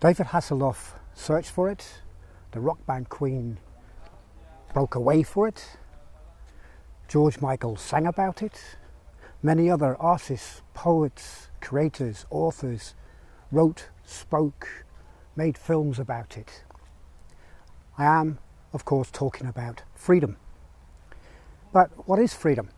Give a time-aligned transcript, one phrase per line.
[0.00, 2.02] David Hasselhoff searched for it.
[2.52, 3.58] The rock band Queen
[4.72, 5.76] broke away for it.
[7.08, 8.76] George Michael sang about it.
[9.42, 12.94] Many other artists, poets, creators, authors
[13.50, 14.84] wrote, spoke,
[15.34, 16.62] made films about it.
[17.96, 18.38] I am,
[18.72, 20.36] of course, talking about freedom.
[21.72, 22.68] But what is freedom?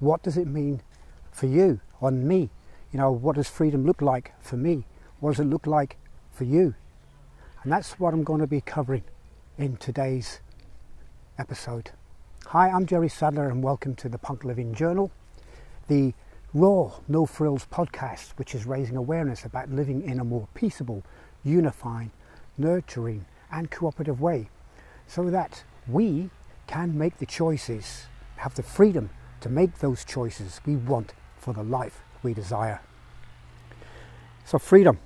[0.00, 0.82] What does it mean
[1.30, 2.50] for you, on me?
[2.92, 4.88] You know, what does freedom look like for me?
[5.20, 5.96] What does it look like
[6.38, 6.72] for you?
[7.64, 9.02] And that's what I'm going to be covering
[9.58, 10.38] in today's
[11.36, 11.90] episode.
[12.46, 15.10] Hi, I'm Jerry Sadler, and welcome to the PUNC Living Journal,
[15.88, 16.14] the
[16.54, 21.02] raw, no frills podcast, which is raising awareness about living in a more peaceable,
[21.42, 22.12] unifying,
[22.56, 24.48] nurturing, and cooperative way
[25.08, 26.30] so that we
[26.68, 28.04] can make the choices,
[28.36, 32.80] have the freedom to make those choices we want for the life we desire.
[34.44, 35.00] So, freedom.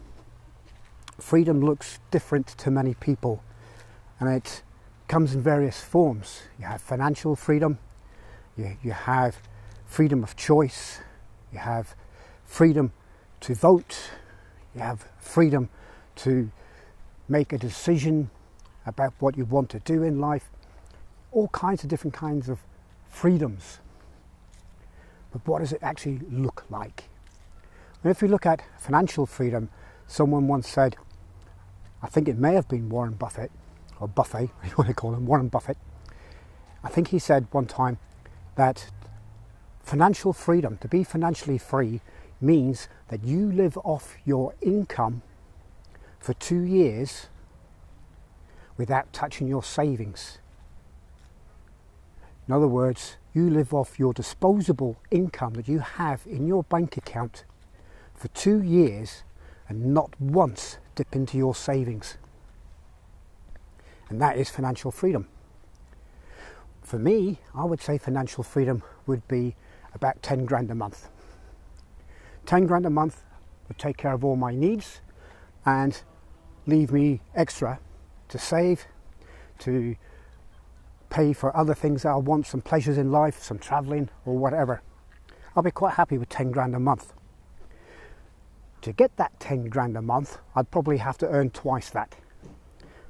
[1.22, 3.42] Freedom looks different to many people
[4.18, 4.62] and it
[5.08, 6.42] comes in various forms.
[6.58, 7.78] You have financial freedom,
[8.56, 9.38] you, you have
[9.86, 11.00] freedom of choice,
[11.50, 11.94] you have
[12.44, 12.92] freedom
[13.40, 14.10] to vote,
[14.74, 15.70] you have freedom
[16.16, 16.50] to
[17.28, 18.28] make a decision
[18.84, 20.50] about what you want to do in life,
[21.30, 22.58] all kinds of different kinds of
[23.08, 23.78] freedoms.
[25.30, 27.04] But what does it actually look like?
[28.02, 29.70] And if we look at financial freedom,
[30.08, 30.96] someone once said,
[32.02, 33.50] I think it may have been Warren Buffett,
[34.00, 35.78] or Buffet, you want to call him, Warren Buffett.
[36.82, 37.98] I think he said one time
[38.56, 38.90] that
[39.82, 42.00] financial freedom, to be financially free,
[42.40, 45.22] means that you live off your income
[46.18, 47.28] for two years
[48.76, 50.38] without touching your savings.
[52.48, 56.96] In other words, you live off your disposable income that you have in your bank
[56.96, 57.44] account
[58.14, 59.22] for two years
[59.68, 62.16] and not once dip into your savings.
[64.08, 65.28] And that is financial freedom.
[66.82, 69.54] For me, I would say financial freedom would be
[69.94, 71.08] about 10 grand a month.
[72.46, 73.22] 10 grand a month
[73.68, 75.00] would take care of all my needs
[75.64, 76.02] and
[76.66, 77.78] leave me extra
[78.28, 78.86] to save,
[79.60, 79.96] to
[81.08, 84.82] pay for other things that I want, some pleasures in life, some travelling or whatever.
[85.54, 87.12] I'll be quite happy with 10 grand a month.
[88.82, 92.16] To get that 10 grand a month, I'd probably have to earn twice that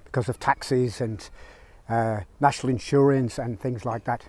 [0.04, 1.28] because of taxes and
[1.88, 4.28] uh, national insurance and things like that.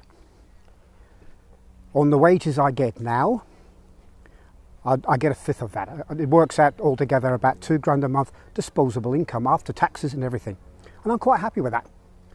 [1.94, 3.44] On the wages I get now,
[4.86, 6.06] I, I, get a fifth of that.
[6.18, 10.56] It works out altogether about two grand a month disposable income after taxes and everything.
[11.04, 11.86] And I'm quite happy with that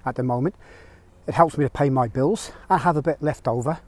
[0.04, 0.54] at the moment.
[1.26, 2.52] It helps me to pay my bills.
[2.68, 3.80] I have a bit left over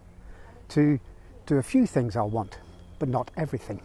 [0.70, 0.98] to
[1.44, 2.58] do a few things I want,
[2.98, 3.82] but not everything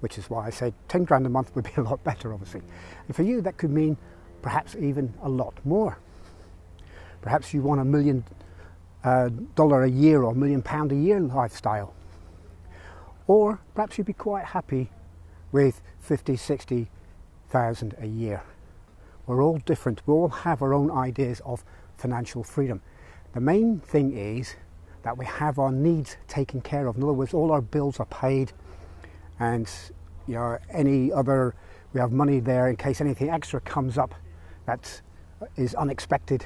[0.00, 2.62] which is why I said 10 grand a month would be a lot better, obviously.
[3.06, 3.96] And for you, that could mean
[4.42, 5.98] perhaps even a lot more.
[7.22, 8.24] Perhaps you want a million
[9.02, 11.94] uh, dollar a year or a million pound a year lifestyle.
[13.26, 14.90] Or perhaps you'd be quite happy
[15.50, 18.42] with 50, 60,000 a year.
[19.26, 20.02] We're all different.
[20.06, 21.64] We all have our own ideas of
[21.96, 22.80] financial freedom.
[23.32, 24.54] The main thing is
[25.02, 26.96] that we have our needs taken care of.
[26.96, 28.52] In other words, all our bills are paid,
[29.38, 29.70] and
[30.26, 31.54] you know any other
[31.92, 34.14] we have money there in case anything extra comes up
[34.66, 35.00] that
[35.56, 36.44] is unexpected.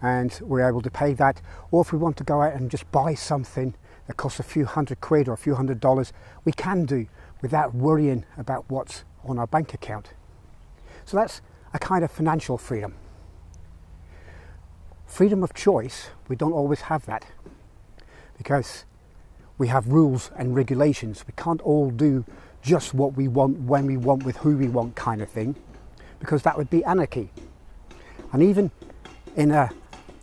[0.00, 1.42] And we're able to pay that.
[1.70, 3.74] Or if we want to go out and just buy something
[4.06, 6.12] that costs a few hundred quid or a few hundred dollars
[6.44, 7.06] we can do
[7.42, 10.14] without worrying about what's on our bank account.
[11.04, 11.42] So that's
[11.74, 12.94] a kind of financial freedom.
[15.06, 17.26] Freedom of choice we don't always have that.
[18.36, 18.84] Because
[19.58, 21.24] we have rules and regulations.
[21.26, 22.24] We can't all do
[22.62, 25.56] just what we want, when we want, with who we want, kind of thing,
[26.20, 27.30] because that would be anarchy.
[28.32, 28.70] And even
[29.36, 29.70] in a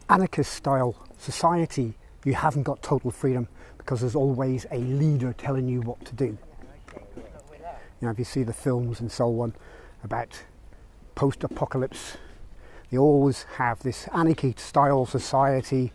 [0.09, 1.93] anarchist style society,
[2.23, 3.47] you haven't got total freedom
[3.77, 6.37] because there's always a leader telling you what to do.
[8.01, 9.53] You know, if you see the films and so on
[10.03, 10.43] about
[11.15, 12.17] post-apocalypse,
[12.91, 15.91] they always have this anarchy style society,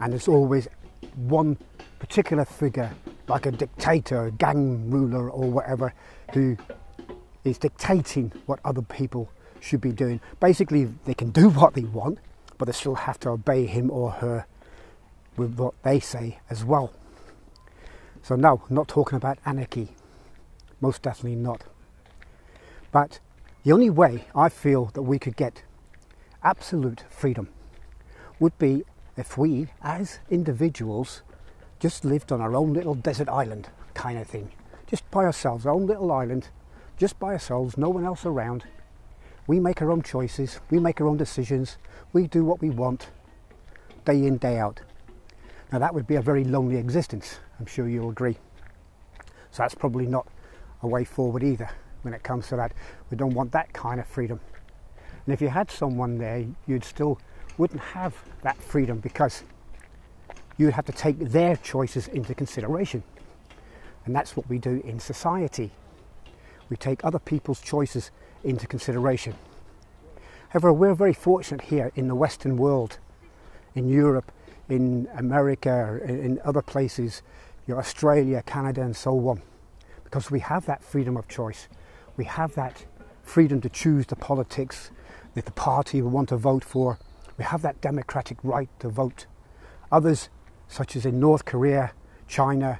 [0.00, 0.68] and there's always
[1.16, 1.56] one
[1.98, 2.90] particular figure,
[3.28, 5.92] like a dictator, a gang ruler, or whatever,
[6.32, 6.56] who
[7.44, 9.30] is dictating what other people
[9.60, 10.20] should be doing.
[10.40, 12.18] Basically, they can do what they want,
[12.56, 14.46] but they still have to obey him or her
[15.36, 16.92] with what they say as well.
[18.22, 19.90] So, no, I'm not talking about anarchy.
[20.80, 21.64] Most definitely not.
[22.92, 23.20] But
[23.64, 25.62] the only way I feel that we could get
[26.42, 27.48] absolute freedom
[28.38, 28.84] would be
[29.16, 31.22] if we, as individuals,
[31.78, 34.50] just lived on our own little desert island kind of thing.
[34.86, 36.48] Just by ourselves, our own little island,
[36.96, 38.64] just by ourselves, no one else around.
[39.46, 41.78] We make our own choices, we make our own decisions,
[42.12, 43.08] we do what we want,
[44.04, 44.80] day in, day out.
[45.72, 48.38] Now, that would be a very lonely existence, I'm sure you'll agree.
[49.50, 50.26] So, that's probably not
[50.82, 51.70] a way forward either
[52.02, 52.72] when it comes to that.
[53.10, 54.40] We don't want that kind of freedom.
[55.26, 57.20] And if you had someone there, you'd still
[57.58, 59.42] wouldn't have that freedom because
[60.58, 63.02] you'd have to take their choices into consideration.
[64.04, 65.70] And that's what we do in society.
[66.68, 68.10] We take other people's choices
[68.44, 69.34] into consideration.
[70.50, 72.98] However, we're very fortunate here in the Western world,
[73.74, 74.32] in Europe,
[74.68, 77.22] in America, in other places,
[77.66, 79.42] you know, Australia, Canada, and so on,
[80.04, 81.68] because we have that freedom of choice.
[82.16, 82.84] We have that
[83.22, 84.90] freedom to choose the politics,
[85.34, 86.98] the party we want to vote for.
[87.36, 89.26] We have that democratic right to vote.
[89.92, 90.28] Others,
[90.68, 91.92] such as in North Korea,
[92.28, 92.78] China,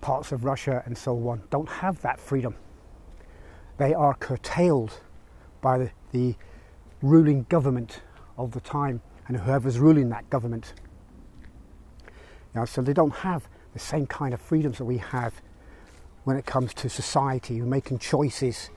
[0.00, 2.54] parts of Russia, and so on, don't have that freedom.
[3.76, 5.00] They are curtailed
[5.60, 6.36] by the, the
[7.02, 8.00] ruling government
[8.38, 10.72] of the time and whoever's ruling that government.
[12.66, 15.40] So they don't have the same kind of freedoms that we have
[16.24, 18.70] when it comes to society, making choices.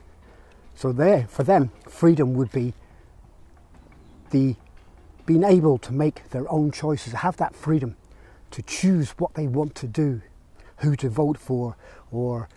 [0.74, 2.74] So there, for them, freedom would be
[4.30, 4.56] the
[5.26, 7.96] being able to make their own choices, have that freedom
[8.54, 10.22] to choose what they want to do,
[10.76, 11.76] who to vote for,
[12.12, 12.48] or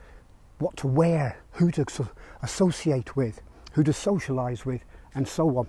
[0.60, 1.86] what to wear, who to
[2.44, 3.42] associate with,
[3.72, 4.82] who to socialise with,
[5.16, 5.68] and so on.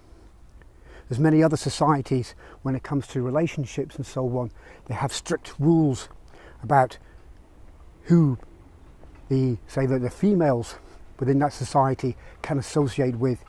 [1.08, 4.50] There's many other societies when it comes to relationships and so on.
[4.84, 6.10] They have strict rules
[6.62, 6.98] about
[8.02, 8.36] who
[9.30, 10.74] the say that the females
[11.18, 13.42] within that society can associate with.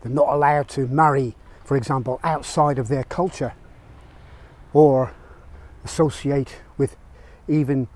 [0.00, 3.52] They're not allowed to marry, for example, outside of their culture
[4.72, 5.12] or
[5.86, 6.96] associate with
[7.48, 7.86] even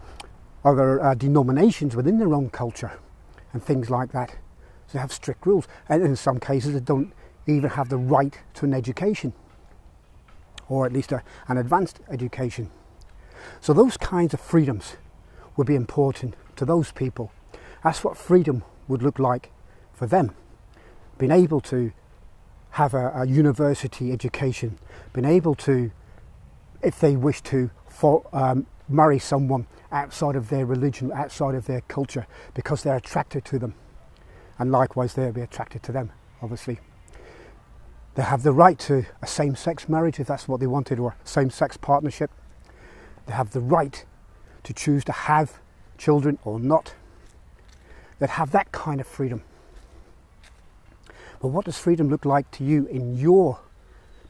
[0.65, 2.93] other uh, denominations within their own culture
[3.53, 4.31] and things like that.
[4.87, 5.67] So they have strict rules.
[5.89, 7.13] And in some cases, they don't
[7.47, 9.33] even have the right to an education
[10.69, 12.71] or at least a, an advanced education.
[13.61, 14.97] So those kinds of freedoms
[15.57, 17.33] would be important to those people.
[17.83, 19.51] That's what freedom would look like
[19.93, 20.31] for them.
[21.19, 21.93] Being able to
[22.71, 24.79] have a, a university education,
[25.13, 25.91] being able to,
[26.83, 31.83] if they wish to, for, um, marry someone outside of their religion, outside of their
[31.83, 33.75] culture, because they're attracted to them.
[34.59, 36.81] And likewise, they'll be attracted to them, obviously.
[38.15, 41.17] They have the right to a same sex marriage if that's what they wanted, or
[41.25, 42.31] same sex partnership.
[43.27, 44.05] They have the right
[44.65, 45.61] to choose to have
[45.97, 46.95] children or not.
[48.19, 49.43] That have that kind of freedom.
[51.41, 53.61] But what does freedom look like to you in your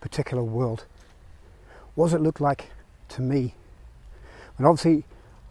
[0.01, 0.85] particular world?
[1.97, 2.71] What does it look like
[3.11, 3.55] to me?
[4.59, 5.05] And obviously,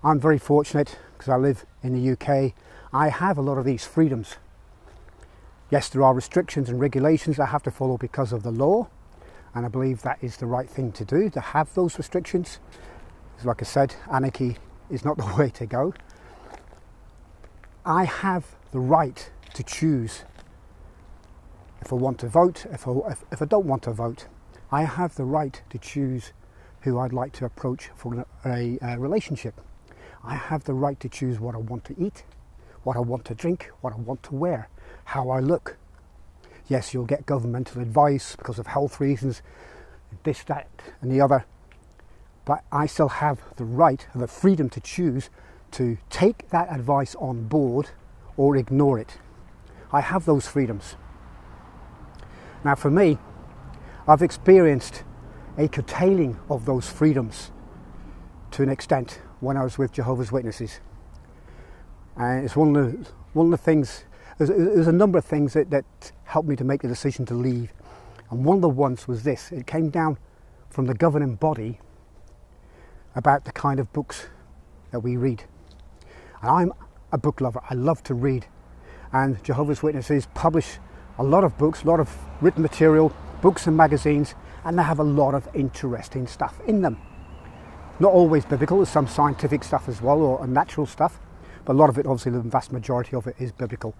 [0.04, 2.54] I'm very fortunate because I live in the UK.
[2.92, 4.38] I have a lot of these freedoms
[5.72, 8.88] Yes, there are restrictions and regulations I have to follow because of the law,
[9.54, 12.60] and I believe that is the right thing to do to have those restrictions.
[13.32, 14.58] Because, like I said, anarchy
[14.90, 15.94] is not the way to go.
[17.86, 20.24] I have the right to choose
[21.82, 24.26] if I want to vote, if I, if, if I don't want to vote.
[24.72, 26.34] I have the right to choose
[26.82, 29.60] who I'd like to approach for a, a, relationship.
[30.24, 32.24] I have the right to choose what I want to eat,
[32.84, 34.70] what I want to drink, what I want to wear
[35.06, 35.78] how I look.
[36.68, 39.42] Yes, you'll get governmental advice because of health reasons,
[40.24, 40.68] this, that,
[41.02, 41.46] and the other,
[42.46, 45.30] but I still have the right and the freedom to choose
[45.72, 47.90] to take that advice on board
[48.38, 49.18] or ignore it.
[49.92, 50.96] I have those freedoms.
[52.64, 53.18] Now, for me,
[54.08, 55.04] I've experienced
[55.60, 57.52] a curtailing of those freedoms
[58.52, 60.80] to an extent when I was with Jehovah's Witnesses.
[62.16, 64.06] And it's one of the, one of the things
[64.38, 65.84] there's, there's a number of things that, that
[66.24, 67.74] helped me to make the decision to leave.
[68.32, 70.18] And one of the ones was this it came down
[70.70, 71.80] from the governing body
[73.16, 74.28] about the kind of books
[74.92, 75.44] that we read.
[76.42, 76.74] And I'm
[77.12, 78.46] a book lover, I love to read.
[79.12, 80.78] And Jehovah's Witnesses publish
[81.18, 83.12] a lot of books, a lot of written material,
[83.42, 84.36] books and magazines,
[84.66, 86.98] and they have a lot of interesting stuff in them.
[88.00, 91.20] Not always biblical, there's some scientific stuff as well, or natural stuff,
[91.66, 93.96] but a lot of it, obviously, the vast majority of it is biblical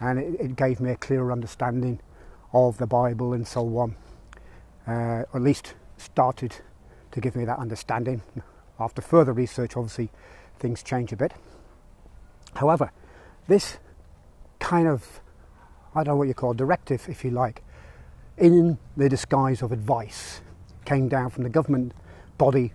[0.00, 2.00] and it, it gave me a clearer understanding
[2.52, 3.96] of the Bible and so on,
[4.88, 6.56] uh, or at least started
[7.12, 8.22] to give me that understanding.
[8.78, 10.10] After further research, obviously,
[10.58, 11.34] things change a bit.
[12.54, 12.90] However,
[13.46, 13.78] this
[14.58, 15.20] kind of,
[15.94, 17.62] I don't know what you call directive, if you like,
[18.40, 20.40] in the disguise of advice,
[20.84, 21.92] came down from the government
[22.38, 22.72] body,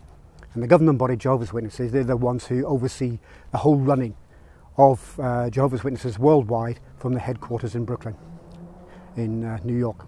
[0.53, 3.19] and the government body, Jehovah's Witnesses, they're the ones who oversee
[3.51, 4.15] the whole running
[4.77, 8.15] of uh, Jehovah's Witnesses worldwide from the headquarters in Brooklyn,
[9.17, 10.05] in uh, New York.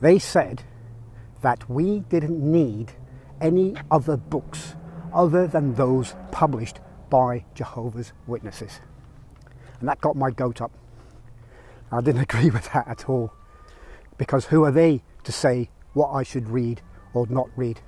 [0.00, 0.62] They said
[1.42, 2.92] that we didn't need
[3.40, 4.76] any other books
[5.12, 8.80] other than those published by Jehovah's Witnesses.
[9.80, 10.72] And that got my goat up.
[11.90, 13.32] I didn't agree with that at all.
[14.24, 16.80] Because who are they to say what I should read
[17.12, 17.82] or not read?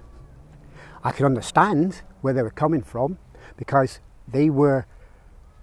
[1.02, 3.16] I can understand where they were coming from
[3.56, 4.84] because they were,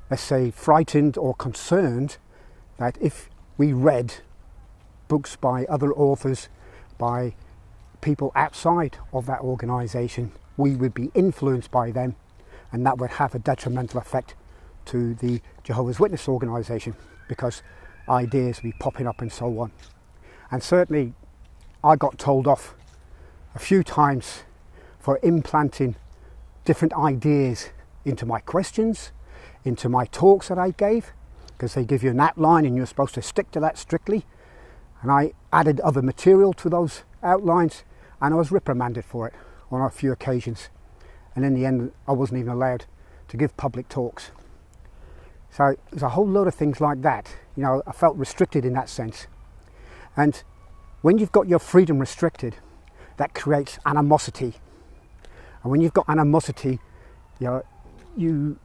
[0.09, 2.17] let's say, frightened or concerned
[2.77, 4.15] that if we read
[5.07, 6.49] books by other authors,
[6.97, 7.35] by
[8.01, 12.15] people outside of that organisation, we would be influenced by them
[12.71, 14.33] and that would have a detrimental effect
[14.85, 16.95] to the Jehovah's Witness organisation
[17.29, 17.61] because
[18.09, 19.71] ideas would be popping up and so on.
[20.53, 21.13] And certainly,
[21.83, 22.75] I got told off
[23.55, 24.43] a few times
[24.99, 25.95] for implanting
[26.63, 27.71] different ideas
[28.05, 29.11] into my questions,
[29.65, 31.11] into my talks that I gave,
[31.47, 34.27] because they give you an outline and you're supposed to stick to that strictly.
[35.01, 37.83] And I added other material to those outlines
[38.21, 39.33] and I was reprimanded for it
[39.71, 40.69] on a few occasions.
[41.35, 42.85] And in the end, I wasn't even allowed
[43.29, 44.29] to give public talks.
[45.49, 47.35] So there's a whole load of things like that.
[47.57, 49.25] You know, I felt restricted in that sense.
[50.15, 50.41] And
[51.01, 52.55] when you've got your freedom restricted,
[53.17, 54.55] that creates animosity.
[55.61, 56.79] And when you've got animosity,
[57.39, 57.63] you know,
[58.15, 58.59] you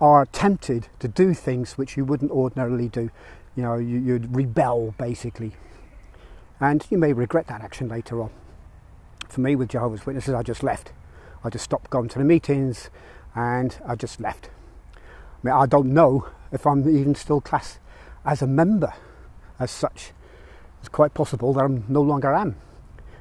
[0.00, 3.10] are tempted to do things which you wouldn't ordinarily do.
[3.54, 5.52] You know, you, you'd rebel basically.
[6.60, 8.30] And you may regret that action later on.
[9.28, 10.92] For me, with Jehovah's Witnesses, I just left.
[11.42, 12.90] I just stopped going to the meetings
[13.34, 14.50] and I just left.
[14.96, 15.00] I
[15.42, 17.78] mean, I don't know if I'm even still classed
[18.24, 18.92] as a member
[19.58, 20.12] as such.
[20.86, 22.54] It's quite possible that I'm no longer am.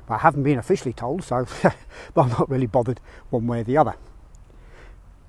[0.05, 3.63] But I haven't been officially told, so but I'm not really bothered one way or
[3.63, 3.95] the other.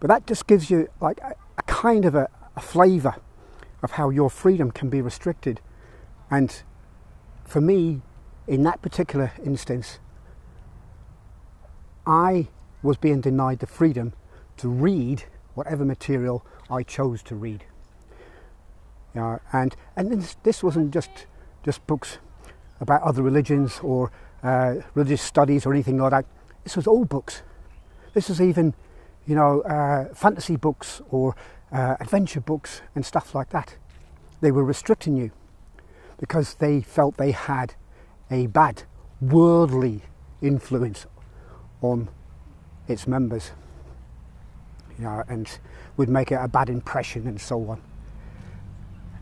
[0.00, 3.14] But that just gives you like a, a kind of a, a flavour
[3.82, 5.62] of how your freedom can be restricted.
[6.30, 6.62] And
[7.46, 8.02] for me,
[8.46, 9.98] in that particular instance,
[12.06, 12.48] I
[12.82, 14.12] was being denied the freedom
[14.58, 15.24] to read
[15.54, 17.64] whatever material I chose to read.
[19.14, 21.24] Uh, and and this, this, wasn't just
[21.64, 22.18] just books
[22.80, 24.10] about other religions or
[24.42, 26.26] uh, religious studies or anything like that.
[26.64, 27.42] This was all books.
[28.14, 28.74] This was even,
[29.26, 31.34] you know, uh, fantasy books or
[31.72, 33.76] uh, adventure books and stuff like that.
[34.40, 35.30] They were restricting you
[36.18, 37.74] because they felt they had
[38.30, 38.82] a bad
[39.20, 40.02] worldly
[40.42, 41.06] influence
[41.80, 42.08] on
[42.88, 43.52] its members
[44.98, 45.58] you know, and
[45.96, 47.80] would make it a bad impression and so on.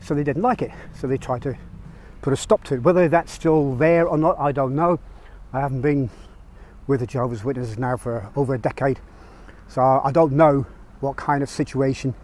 [0.01, 1.57] So they didn't like it, so they tried to
[2.25, 2.81] put a stop to it.
[2.81, 4.99] Whether that's still there or not, I don't know.
[5.53, 6.09] I haven't been
[6.87, 8.99] with the Jehovah's Witnesses now for over a decade,
[9.67, 10.65] so I don't know
[11.01, 12.15] what kind of situation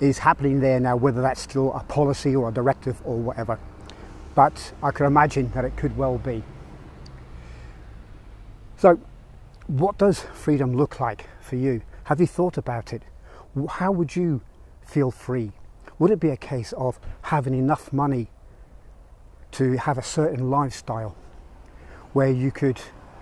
[0.00, 3.58] is happening there now, whether that's still a policy or a directive or whatever.
[4.34, 6.42] But I can imagine that it could well be.
[8.76, 9.00] So,
[9.66, 11.80] what does freedom look like for you?
[12.04, 13.02] Have you thought about it?
[13.66, 14.42] How would you
[14.82, 15.52] feel free?
[15.98, 18.28] Would it be a case of having enough money
[19.52, 21.16] to have a certain lifestyle
[22.12, 22.80] where you could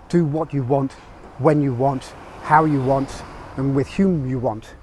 [0.09, 0.93] do what you want,
[1.37, 3.23] when you want, how you want,
[3.57, 4.73] and with whom you want?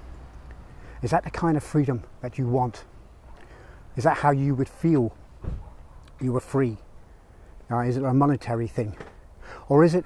[1.02, 2.84] Is that the kind of freedom that you want?
[3.96, 5.16] Is that how you would feel
[6.20, 6.78] you were free?
[7.70, 8.96] Is it a monetary thing?
[9.68, 10.04] Or is it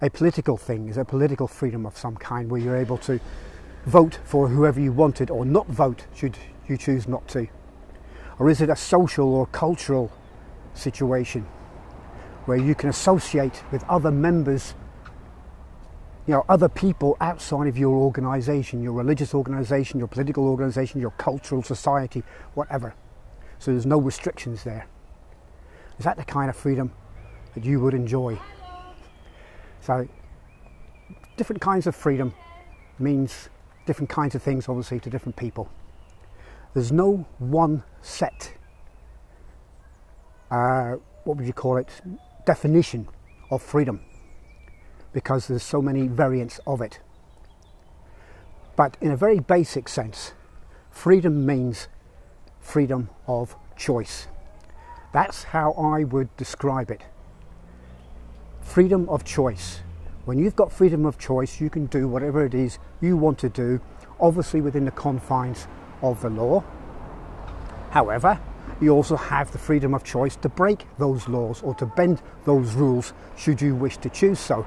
[0.00, 3.18] a political thing, is a political freedom of some kind where you're able to
[3.86, 6.38] vote for whoever you wanted or not vote should
[6.68, 7.48] you choose not to?
[8.38, 10.12] Or is it a social or cultural
[10.78, 11.46] situation
[12.46, 14.74] where you can associate with other members,
[16.26, 21.10] you know, other people outside of your organization, your religious organization, your political organization, your
[21.12, 22.22] cultural society,
[22.54, 22.94] whatever?
[23.58, 24.86] So there's no restrictions there.
[25.98, 26.92] Is that the kind of freedom
[27.54, 28.38] that you would enjoy?
[29.80, 30.06] So,
[31.36, 32.34] different kinds of freedom
[32.98, 33.48] means
[33.86, 35.68] different kinds of things, obviously, to different people.
[36.74, 38.52] There's no one set,
[40.50, 41.88] uh, what would you call it,
[42.44, 43.08] definition
[43.50, 44.00] of freedom
[45.12, 47.00] because there's so many variants of it.
[48.76, 50.32] But in a very basic sense,
[50.90, 51.88] freedom means
[52.60, 54.28] freedom of choice.
[55.12, 57.02] That's how I would describe it
[58.68, 59.80] freedom of choice.
[60.26, 63.48] When you've got freedom of choice, you can do whatever it is you want to
[63.48, 63.80] do,
[64.20, 65.66] obviously within the confines
[66.02, 66.62] of the law.
[67.90, 68.38] However,
[68.80, 72.74] you also have the freedom of choice to break those laws or to bend those
[72.74, 74.66] rules should you wish to choose so.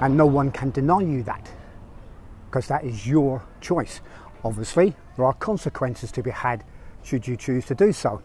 [0.00, 1.50] And no one can deny you that.
[2.48, 4.00] because that is your choice.
[4.44, 6.64] Obviously, there are consequences to be had
[7.02, 8.22] should you choose to do so.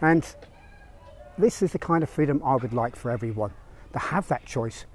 [0.00, 0.24] And
[1.38, 3.52] this is the kind of freedom I would like for everyone
[3.92, 4.86] to have that choice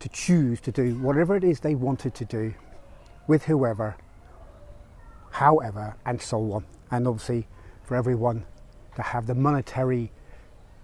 [0.00, 2.54] to choose to do whatever it is they wanted to do
[3.26, 3.96] with whoever,
[5.30, 6.64] however, and so on.
[6.94, 7.48] And obviously,
[7.82, 8.44] for everyone
[8.94, 10.12] to have the monetary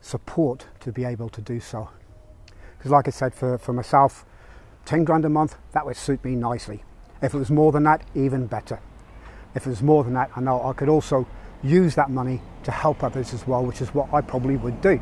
[0.00, 1.88] support to be able to do so.
[2.76, 4.26] Because, like I said, for, for myself,
[4.86, 6.82] 10 grand a month, that would suit me nicely.
[7.22, 8.80] If it was more than that, even better.
[9.54, 11.28] If it was more than that, I know I could also
[11.62, 15.00] use that money to help others as well, which is what I probably would do.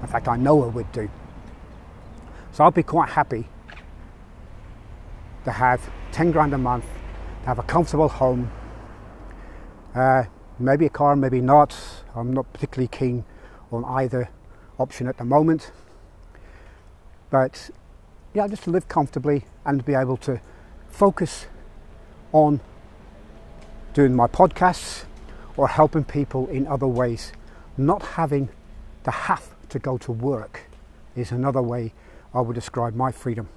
[0.00, 1.10] In fact, I know I would do.
[2.52, 3.46] So I'd be quite happy
[5.44, 6.86] to have 10 grand a month,
[7.42, 8.50] to have a comfortable home,
[9.94, 10.24] uh,
[10.58, 11.76] maybe a car, maybe not.
[12.14, 13.24] I'm not particularly keen
[13.72, 14.30] on either
[14.78, 15.70] option at the moment.
[17.30, 17.70] But
[18.34, 20.40] yeah, just to live comfortably and be able to
[20.88, 21.46] focus
[22.32, 22.60] on
[23.94, 25.04] doing my podcasts
[25.56, 27.32] or helping people in other ways.
[27.76, 28.50] Not having
[29.04, 30.62] to have to go to work
[31.14, 31.92] is another way
[32.34, 33.48] I would describe my freedom.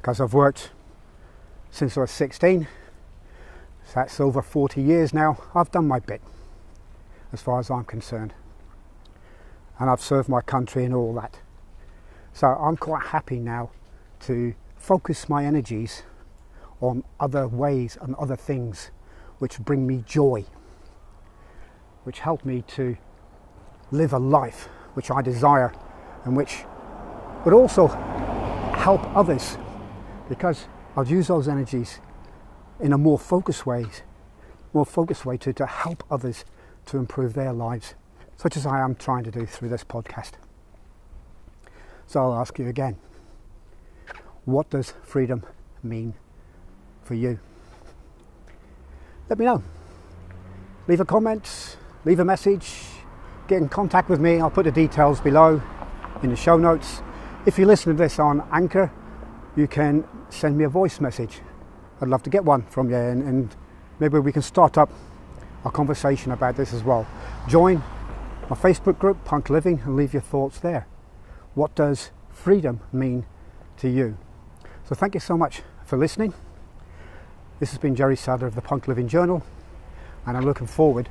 [0.00, 0.70] Because I've worked
[1.70, 2.66] since I was 16,
[3.88, 5.38] so that's over 40 years now.
[5.54, 6.20] I've done my bit
[7.32, 8.34] as far as I'm concerned.
[9.78, 11.38] And I've served my country and all that.
[12.34, 13.70] So I'm quite happy now
[14.20, 16.02] to focus my energies
[16.82, 18.90] on other ways and other things
[19.38, 20.44] which bring me joy,
[22.04, 22.94] which help me to
[23.90, 25.72] live a life which I desire
[26.26, 26.64] and which
[27.46, 27.86] would also
[28.76, 29.56] help others
[30.28, 32.00] because I'll use those energies
[32.80, 33.86] in a more focused way,
[34.72, 36.44] more focused way to, to help others
[36.86, 37.94] to improve their lives,
[38.36, 40.32] such as I am trying to do through this podcast.
[42.06, 42.96] So I'll ask you again
[44.44, 45.44] what does freedom
[45.82, 46.14] mean
[47.02, 47.38] for you?
[49.28, 49.62] Let me know.
[50.86, 52.72] Leave a comment, leave a message,
[53.46, 54.40] get in contact with me.
[54.40, 55.60] I'll put the details below
[56.22, 57.02] in the show notes.
[57.44, 58.90] If you listen to this on Anchor,
[59.54, 61.40] you can send me a voice message.
[62.00, 63.56] I'd love to get one from you and, and
[63.98, 64.90] maybe we can start up
[65.64, 67.06] a conversation about this as well.
[67.48, 67.82] Join
[68.48, 70.86] my Facebook group, PUNC Living, and leave your thoughts there.
[71.54, 73.26] What does freedom mean
[73.78, 74.16] to you?
[74.84, 76.32] So thank you so much for listening.
[77.60, 79.42] This has been Jerry Sadler of the PUNC Living Journal,
[80.24, 81.08] and I'm looking forward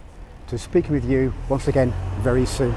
[0.48, 2.74] to speaking with you once again very soon.